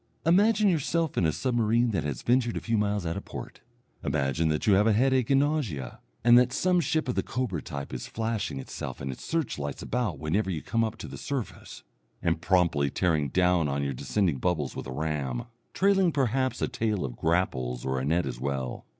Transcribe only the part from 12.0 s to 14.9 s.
and promptly tearing down on your descending bubbles with